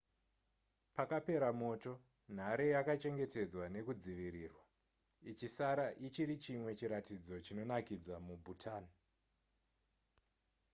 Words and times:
pakapera 0.95 1.49
moto 1.61 1.93
nhare 2.35 2.65
yakachengetedzwa 2.75 3.65
nekudzivirirwa 3.75 4.63
ichisara 5.31 5.85
ichiri 6.07 6.35
chimwe 6.43 6.71
chiratidzo 6.79 7.35
chinonakidza 7.45 8.15
mubhutan 8.25 8.83